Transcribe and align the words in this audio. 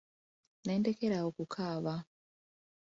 Ne 0.65 0.73
ndekera 0.79 1.15
awo 1.19 1.27
okukaaba. 1.31 1.95